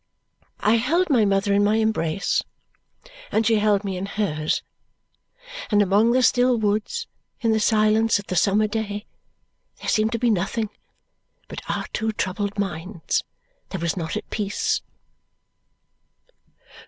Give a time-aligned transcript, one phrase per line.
[0.61, 2.41] I held my mother in my embrace,
[3.31, 4.63] and she held me in hers,
[5.69, 7.05] and among the still woods
[7.41, 9.05] in the silence of the summer day
[9.79, 10.71] there seemed to be nothing
[11.47, 13.23] but our two troubled minds
[13.69, 14.81] that was not at peace.